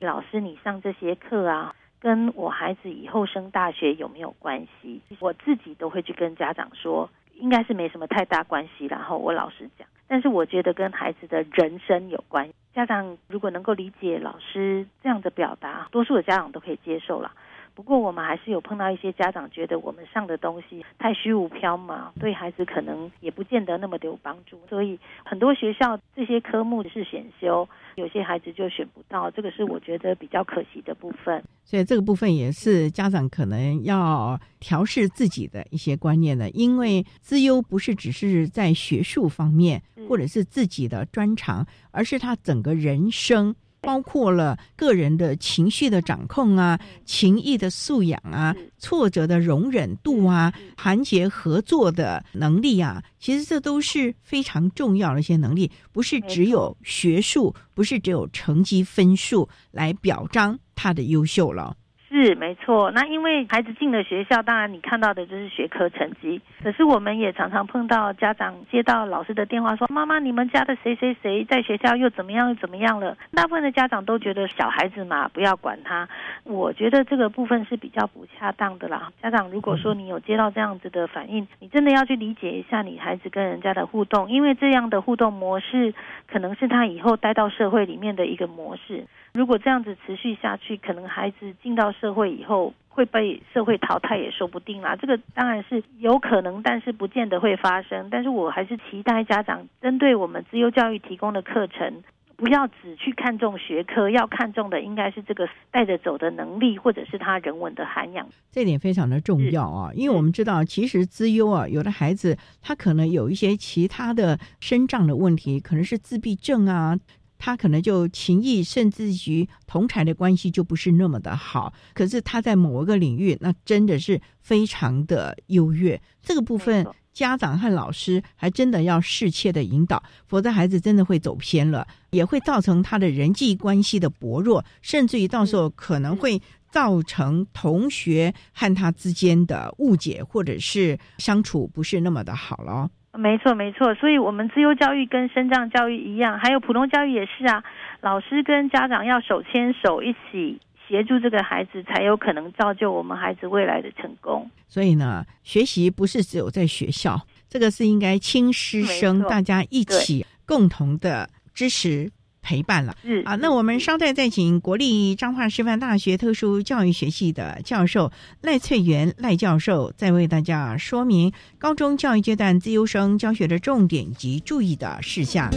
[0.05, 5.01] 老师，你上这些课啊，跟我孩子以后升大学有没有关系？
[5.19, 8.85] 我自己都会去跟家长说，应该是没什么太大关系。
[8.85, 12.49] 然后我老实讲，但是我觉得跟孩子的人生有关。
[12.73, 17.31] 家长如果能够理解老师这样的表达，多数的家长都可以接受了。
[17.76, 24.59] 不过我们还是有碰到一些家长觉得我们上的东西太虚无缥缈，对孩子可能也不见得那么的有帮助。
[24.69, 31.43] 所以很多学校这些科目是选修，有些孩子就选不到，这个是我觉得比较可惜的部分。
[31.63, 43.55] 所以这个部分也是家长可能要调试自己的一些观念的，因为资优不是只是在学术方面或者是自己的专长，而是他整个人生。
[43.84, 61.75] 包括了个人的情绪的掌控啊，情谊的素养啊，挫折的容忍度啊，团结合作的能力啊，其实这都是非常重要的一些能力，不是只有学术，不是只有成绩分数来表彰他的优秀了。
[62.14, 66.39] 是没错，那因为孩子进了学校，当然你看到的就是学科成绩。
[66.61, 76.07] 可是我们也常常碰到家长接到老师的电话说：“妈妈，你们家的谁谁谁在学校又怎么样又怎么样了？”大部分的家长都觉得小孩子嘛，不要管他。
[76.43, 79.11] 我觉得这个部分是比较不恰当的啦。
[79.20, 85.91] 家长如果说你有接到这样子的反应，你真的要去理解一下你孩子跟人家的互动，因为这样的互动模式
[86.32, 89.03] 可能是他以后待到社会里面的一个模式。
[89.34, 94.95] 如果这样子持续下去，可能孩子进到社会以后会被社会淘汰也说不定啦。
[94.95, 98.07] 这个当然是有可能，但是不见得会发生。
[98.11, 102.03] 但是我还是期待家长针对我们自由教育提供的课程，
[102.38, 108.27] 不要只去看重学科，要看重的应该是这个带着走的能力，或者是他人文的涵养。
[108.51, 116.99] 这点非常的重要啊，因为我们知道，其实资优啊，有的孩子他可能有一些其他的生长的问题，可能是自闭症啊。
[117.45, 121.73] 他可能就情谊，甚至于同才的关系就不是那么的好。
[121.93, 126.01] 可是他在某一个领域，那真的是非常的优越。
[126.21, 136.41] 这个部分，家长和老师还真的要适切的引导，否则孩子真的会走偏了，也会造成他的人际关系的薄弱，甚至于到时候可能会
[136.71, 142.89] 造成同学和他之间的误解，或者是相处不是那么的好了。
[143.16, 147.64] 没错，没错，所以，我们自由教育跟生障教育一样，还有普通教育也是啊。
[148.01, 154.49] 老师跟家长要手牵手，一起协助这个孩子，才有可能造就我们孩子未来的成功。
[154.68, 162.11] 所以呢，学习不是只有在学校，这个是应该亲师生大家一起共同的支持。
[162.43, 175.49] 陪伴了，嗯啊，那我们稍待再请国立彰化师范大学特殊教育学系的教授赖翠元赖教授，再为大家说明高中教育阶段自优生教学的重点及注意的事项。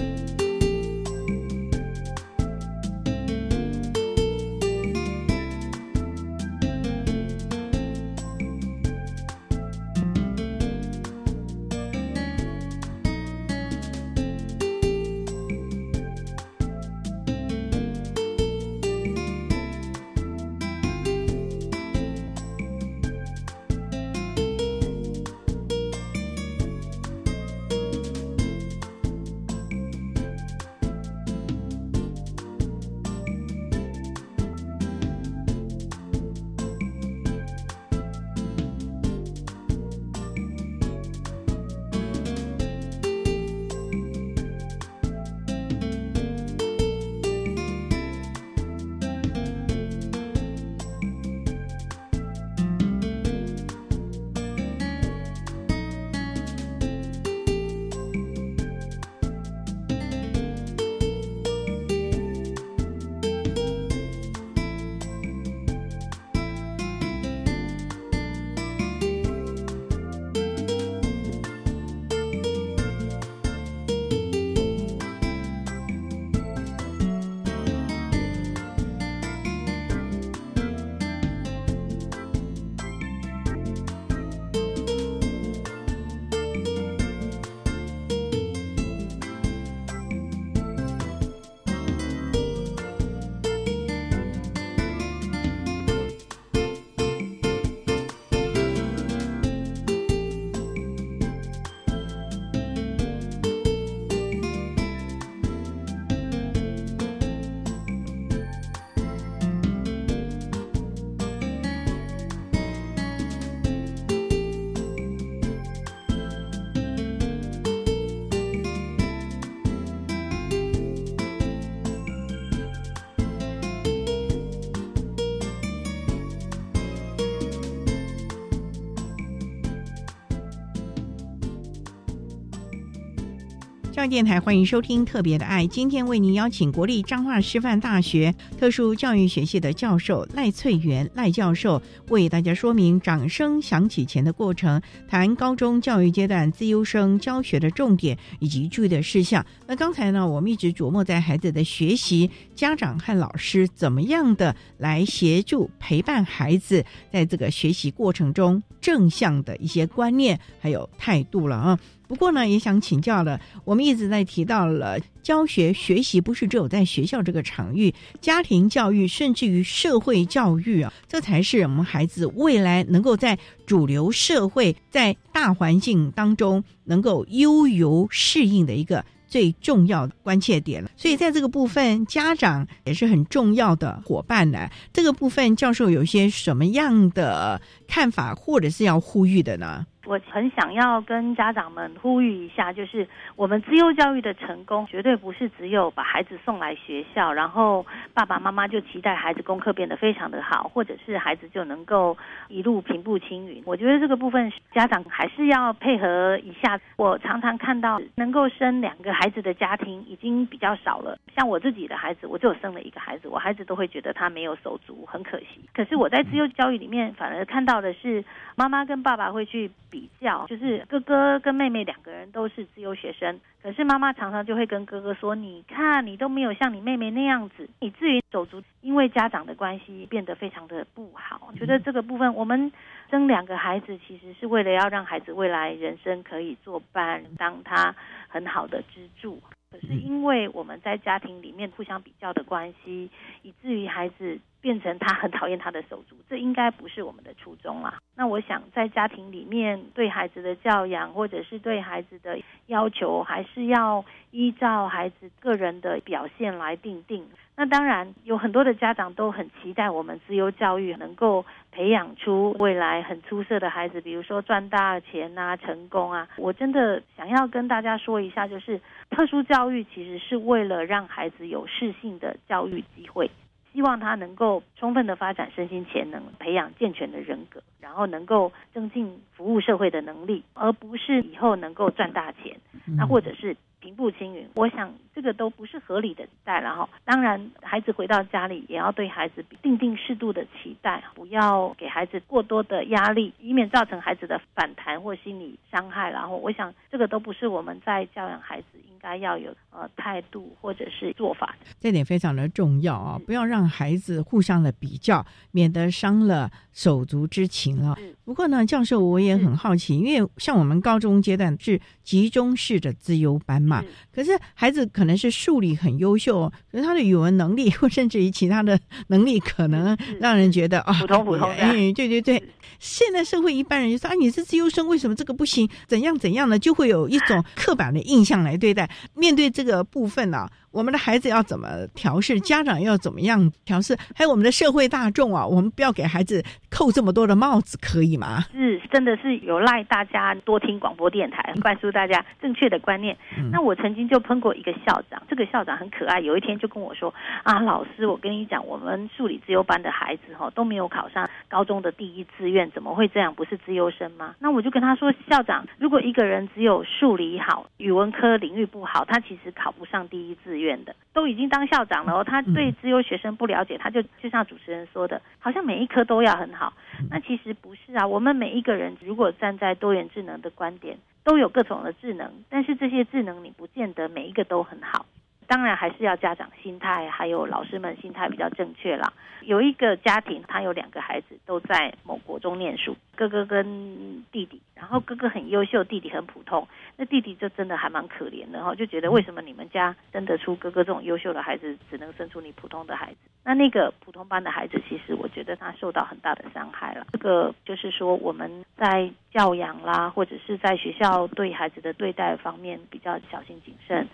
[134.09, 149.45] 电台欢迎收听《特别的爱》，今天为您邀请国立彰化师范大学特殊教育学系的教授赖翠元赖教授为大家说明掌声响起前的过程，谈高中教育阶段自优生教学的重点以及注意的事项。
[149.67, 161.79] 那刚才呢，我们一直琢磨在孩子的学习，家长和老师怎么样的来协助陪伴孩子在这个学习过程中正向的一些观念还有态度了啊。
[162.07, 163.41] 不过呢，也想请教了。
[163.65, 180.91] 我们一直在提到了教学学习，不是只有在学校这个场域，家庭教育，甚至于社会教育啊，这才是我们孩子未来能够在主流社会、在大环境当中能够悠游适应的一个最重要的关切点了。
[180.97, 184.71] 所以在这个部分，家长也是很重要的伙伴呢。
[184.93, 189.85] 这个部分，教授有些什么样的看法，或者是要呼吁的呢？
[190.07, 197.85] 我很想要跟家长们呼吁一下，就是我们自优教育的成功，绝对不是只有把孩子送来学校，然后
[198.15, 202.17] 爸爸妈妈就期待孩子功课变得非常的好，或者是孩子就能够
[202.49, 203.61] 一路平步青云。
[203.67, 206.81] 我觉得这个部分家长还是要配合一下。
[206.97, 215.61] 我常常看到能够生两个孩子的家庭已经比较少了，像我自己的孩子，我就生了一个孩子，我孩子都会觉得他没有手足，很可惜。
[215.75, 219.69] 可是我在自优教育里面，反而看到的是妈妈跟爸爸会去。
[219.97, 232.71] 比较就是哥哥跟妹妹两个人都是自由学生，可是妈妈常常就会跟哥哥说：“你看，你都没有像你妹妹那样子，以至于手足因为家长的关系变得非常的不好。”觉得这个部分，我们
[233.11, 237.97] 生两个孩子其实是为了要让孩子未来人生可以作伴，当他
[238.29, 239.41] 很好的支柱。
[239.71, 243.11] 可是因为我们在家庭里面互相比较的关系，
[243.43, 247.99] 以至于孩子变成他很讨厌他的手足， 这应该不是我们的初衷啦。
[248.17, 257.27] 那我想在家庭里面对孩子的教养，或者是对孩子的要求，还是要依照孩子个人的表现来定定。
[257.59, 261.43] 那当然有很多的家长都很期待我们自由教育能够
[261.73, 266.29] 培养出未来很出色的孩子，比如说赚大钱啊、成功啊。
[266.37, 268.79] 我真的想要跟大家说一下，就是
[269.09, 273.31] 特殊教育其实是为了让孩子有适性的教育机会，
[273.77, 282.57] 希望他能够充分的发展身心潜能，培养健全的人格，然后能够增进服务社会的能力，而不是以后能够赚大钱，
[282.97, 283.55] 那或者是。
[283.87, 286.89] 平步青云，我想这个都不是合理的期待了哈。
[287.05, 296.11] 当然，孩子回到家里也要对孩子定定适度的期待，不要给孩子过多的压力，以免造成孩子的反弹或心理伤害。
[296.11, 301.67] 然后，我想这个都不是我们在教养孩子应该要有呃态度或者是做法的。
[301.79, 307.97] 这点非常的重要啊，不要让孩子互相的比较，免得伤了手足之情了。
[308.27, 313.85] 不过呢，教授我也很好奇，因为像我们高中阶段是集中式的自优班嘛。
[314.13, 321.49] 可是孩子可能是数理很优秀，可是他的语文能力或甚至于其他的能力，可能让人觉得啊，普通普通。
[321.51, 322.43] 哎，对对对，
[322.81, 325.71] 现在社会一般人就说啊，你是自优生，为什么这个不行？
[325.87, 326.59] 怎样怎样呢？
[326.59, 328.91] 就会有一种 刻板的印象来对待。
[329.15, 330.49] 面对这个部分呢？
[330.77, 332.39] 我们的孩子要怎么调试？
[332.41, 333.97] 家长要怎么样调试？
[334.15, 338.45] 还有我们的社会大众啊，我们不要给孩子扣这么多的帽子，可以吗？
[338.53, 343.17] 是，真的是有赖大家多听广播电台，灌输大家正确的观念。
[343.51, 353.35] 那我曾经就碰过一个校长，这个校长很可爱，有一天就跟我说：“啊，老师，我跟你讲，我们数理自优班的孩子哈都没有考上高中的第一志愿，怎么会这样？
[353.35, 366.73] 不是自优生吗？”那我就跟他说：“校长，如果一个人只有数理好，语文科领域不好，他其实考不上第一志愿。”的都已经当校长了哦，他对自优学生不了解，他就就像主持人说的，好像每一科都要很好。
[367.11, 375.07] 那其实不是啊，我们每一个人如果站在多元智能的观点，都有各种的智能，但是这些智能你不见得每一个都很好。
[375.47, 379.13] 当然还是要家长心态，还有老师们心态比较正确啦。
[379.43, 384.61] 有一个家庭，他有两个孩子都在某国中念书，哥哥跟弟弟。
[384.75, 386.67] 然后哥哥很优秀，弟弟很普通。
[386.97, 393.19] 那弟弟就真的还蛮可怜的哈，就觉得为什么你们家生得出哥哥这种优秀的孩子，只能生出你普通的孩子？
[393.45, 397.07] 那那个普通班的孩子，其实我觉得他受到很大的伤害了。
[397.13, 404.07] 这个就是说我们在教养啦，或者是在学校对孩子的对待方面比较小心谨慎。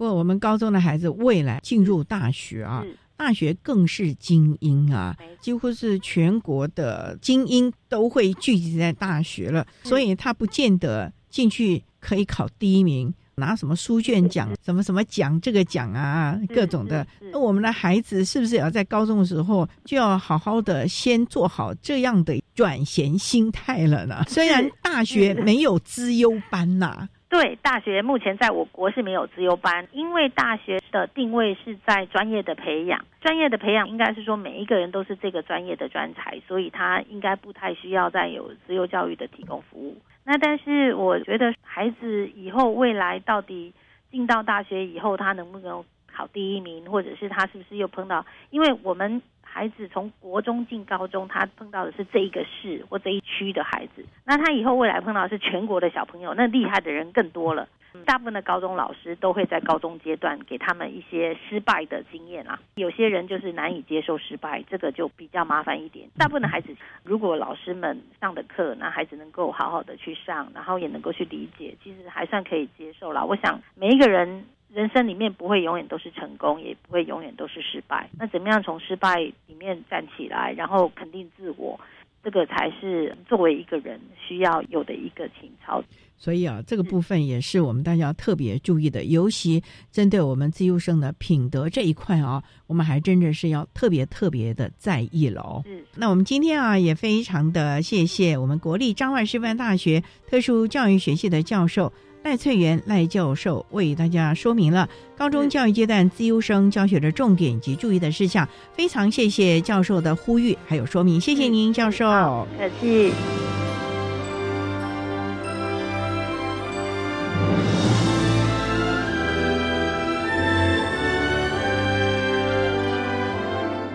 [0.00, 2.82] 不过，我们高中的孩子未来进入大学啊，
[3.18, 17.06] 大学更是精英啊，几乎是全国的精英都会聚集在大学了，所以他不见得进去可以考第一名，拿什么书卷奖、什么什么奖这个奖啊，各种的。
[17.30, 24.24] 那我们的孩子是不是也要在高中的时候就要好好的先做好这样的转型心态了呢？
[24.32, 27.06] 虽然大学没有资优班呐。
[27.30, 39.96] 对，大学目前在我国是没有自由班，因为大学的定位是在专业的培养，专业的培养应该是说每一个人都是这个专业的专才，所以他应该不太需要再有自由教育的提供服务。
[40.24, 43.72] 那但是我觉得孩子以后未来到底
[44.10, 49.22] 进到大学以后，他能不能考第一名，或者是他是不是又碰到，因为我们。
[49.52, 57.68] 孩子从国中进高中，他碰到的是这一个市或这一区的孩子，那他以后未来碰到的是全国的小朋友，那厉害的人更多了。
[58.06, 62.56] 大部分的高中老师都会在高中阶段给他们一些失败的经验啊。
[62.76, 66.08] 有些人就是难以接受失败，这个就比较麻烦一点。
[66.16, 66.68] 大部分的孩子，
[67.02, 73.26] 如果老师们上的课，那孩子能够好好的去上，然后也能够去理解，其实还算可以接受了。
[73.26, 78.08] 我想每一个人人生里面不会永远都是成功，也不会永远都是失败。
[78.18, 81.78] 那怎么样从失败里面站起来，然后肯定自我？
[82.22, 85.82] 这个才是作为一个人需要有的一个情操。
[86.18, 95.62] 所以啊，这个部分也是我们大家特别注意的，尤其针对我们自由生的品德这一块啊，我们还真的是要特别特别的在意了哦。
[95.64, 101.90] 嗯，那我们今天啊，也非常的谢谢我们国立彰化师范大学特殊教育学系的教授。
[102.22, 112.46] 赖翠元赖教授为大家说明了高中教育阶段自优生教学的重点及注意的事项，非常谢谢教授的呼吁还有说明，谢谢您，教授。
[112.58, 113.12] 客气。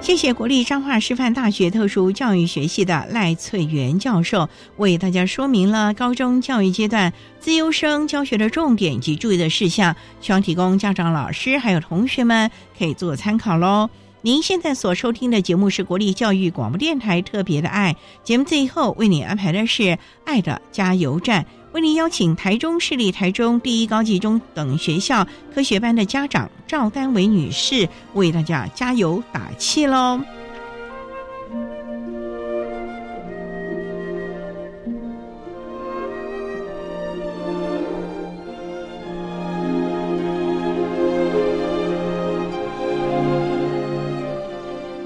[0.06, 4.48] 谢谢国立彰化师范大学特殊教育学系的赖翠元教授
[4.78, 13.90] 为大家说明了高中教育阶段自优生教学的重点及注意的事项，希望提供家长、老师还有同学们可以做参考喽。
[14.22, 21.48] 您现在所收听的节目是国立教育广播电台特别的爱节目，最后为你安排的是爱的加油站。
[21.76, 30.22] 为您邀请台中市立台中第一高级中等学校科学班的家长赵丹维女士为大家加油打气喽！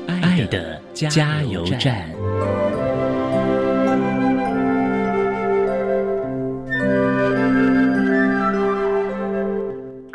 [0.05, 2.18] 爱的加油站。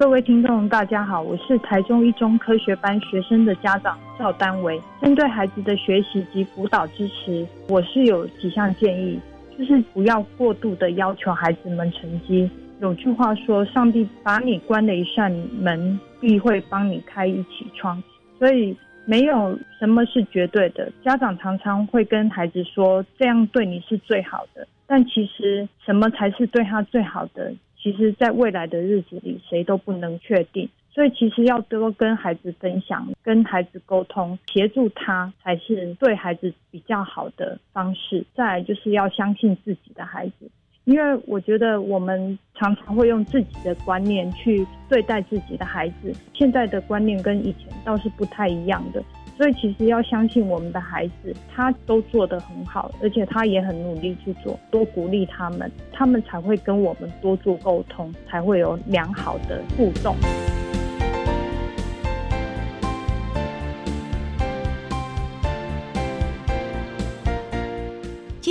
[0.05, 4.79] 各位听众，大家好，我是台中一中科学班学生的家长赵丹维。
[5.01, 9.19] 针对孩子的学习及辅导支持，我是有几项建议，
[9.57, 12.49] 就是不要过度的要求孩子们成绩。
[12.83, 18.01] 有句话说：“上帝把你关了一扇门，必会帮你开一起窗。”
[18.39, 18.77] 所以
[19.07, 20.93] 没有什么是绝对的。
[21.03, 27.51] 家长常常会跟孩子说：“这样对你是最好的。”但其实什么才是对他最好的？
[27.85, 38.25] 其实，在未来的日子里，谁都不能确定，所以其实要多跟孩子分享，跟孩子沟通，协助他，才是对孩子比较好的方式。
[38.35, 40.51] 再来就是要相信自己的孩子，
[40.85, 49.05] 因为我觉得我们常常会用自己的观念去对待自己的孩子，现在的观念跟以前倒是不太一样的。
[49.37, 60.15] 所以其实要相信我们的孩子，他都做得很好，而且他也很努力去做，多鼓励他们，他们才会跟我们多做沟通，才会有良好的互动。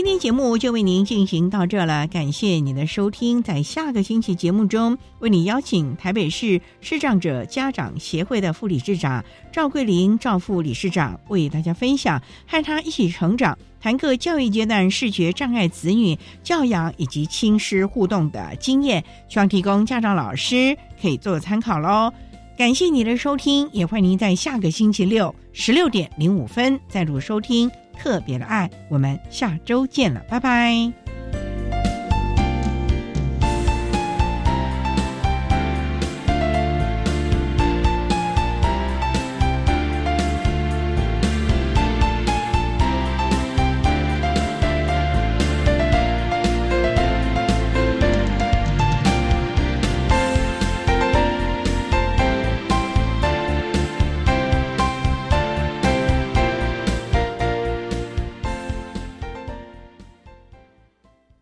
[0.04, 3.42] 今天节目就为您进行到这了，感谢您的收听。
[3.42, 22.12] 在下个星期节目中，为你邀请台北市视障者家长协会的副理事长赵桂林赵副理事长为大家分享和他一起成长，谈个教育阶段视觉障碍子女教养以及亲师互动的经验，希望提供家长老师可以做参考喽。
[22.58, 27.72] 感谢你的收听，也欢迎您在下个星期六十六点零五分再度收听。
[27.98, 31.03] 特别的爱，我们下周见了，拜拜。